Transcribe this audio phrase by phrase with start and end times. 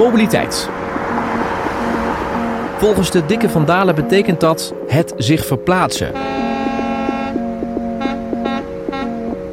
[0.00, 0.68] Mobiliteit.
[2.78, 6.12] Volgens de dikke Van Dalen betekent dat het zich verplaatsen.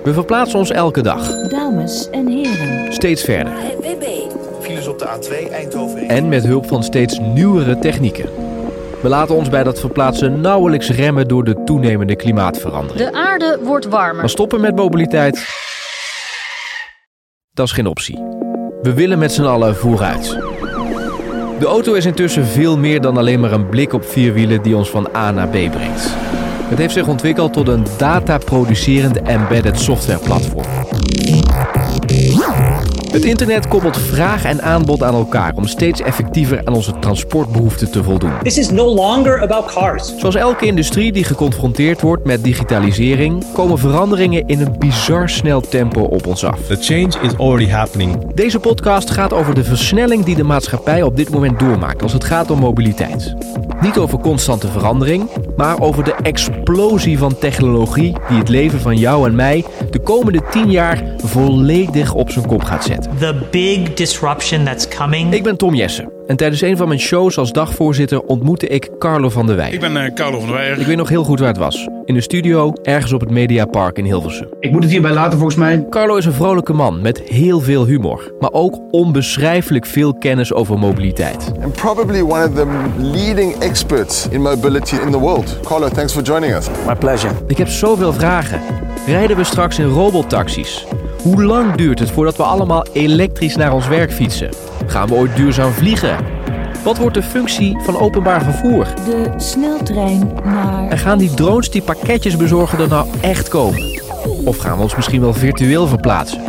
[0.03, 3.53] We verplaatsen ons elke dag, Dames en heren, steeds verder.
[4.61, 6.09] Files op de A2 Eindhoven.
[6.09, 8.29] En met hulp van steeds nieuwere technieken.
[9.01, 13.09] We laten ons bij dat verplaatsen nauwelijks remmen door de toenemende klimaatverandering.
[13.09, 14.15] De aarde wordt warmer.
[14.15, 15.45] Maar stoppen met mobiliteit,
[17.53, 18.37] dat is geen optie.
[18.81, 20.37] We willen met z'n allen vooruit.
[21.59, 24.75] De auto is intussen veel meer dan alleen maar een blik op vier wielen die
[24.75, 26.09] ons van A naar B brengt.
[26.69, 30.65] Het heeft zich ontwikkeld tot een dataproducerend embedded softwareplatform.
[33.11, 38.03] Het internet koppelt vraag en aanbod aan elkaar om steeds effectiever aan onze transportbehoeften te
[38.03, 38.31] voldoen.
[38.43, 40.13] This is no longer about cars.
[40.17, 46.01] Zoals elke industrie die geconfronteerd wordt met digitalisering, komen veranderingen in een bizar snel tempo
[46.01, 46.59] op ons af.
[46.67, 48.33] The change is already happening.
[48.33, 52.23] Deze podcast gaat over de versnelling die de maatschappij op dit moment doormaakt als het
[52.23, 53.35] gaat om mobiliteit.
[53.81, 59.27] Niet over constante verandering, maar over de explosie van technologie die het leven van jou
[59.27, 63.11] en mij de komende 10 jaar volledig op zijn kop gaat zetten.
[63.19, 65.33] the big disruption that's coming.
[65.33, 69.29] Ik ben Tom Jessen en tijdens een van mijn shows als dagvoorzitter ontmoette ik Carlo
[69.29, 69.71] van der Wij.
[69.71, 70.79] Ik ben eh, Carlo van der Weijer.
[70.79, 71.87] Ik weet nog heel goed waar het was.
[72.05, 74.47] In een studio ergens op het Mediapark in Hilversum.
[74.59, 75.85] Ik moet het hierbij laten volgens mij.
[75.89, 80.79] Carlo is een vrolijke man met heel veel humor, maar ook onbeschrijfelijk veel kennis over
[80.79, 81.51] mobiliteit.
[81.63, 82.65] and probably one of the
[82.97, 85.46] leading experts in mobility in the world.
[85.63, 86.67] Carlo, thanks for joining us.
[86.87, 87.33] My pleasure.
[87.47, 88.61] Ik heb zoveel vragen.
[89.05, 90.85] Rijden we straks in robottaxis?
[91.21, 94.49] Hoe lang duurt het voordat we allemaal elektrisch naar ons werk fietsen?
[94.85, 96.17] Gaan we ooit duurzaam vliegen?
[96.83, 98.87] Wat wordt de functie van openbaar vervoer?
[99.05, 100.89] de sneltrein naar...
[100.89, 104.01] En gaan die drones die pakketjes bezorgen er nou echt komen?
[104.45, 106.41] Of gaan we ons misschien wel virtueel verplaatsen?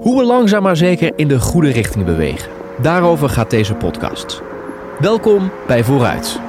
[0.00, 2.50] Hoe we langzaam maar zeker in de goede richting bewegen.
[2.82, 4.42] Daarover gaat deze podcast.
[4.98, 6.40] Welkom bij Vooruit.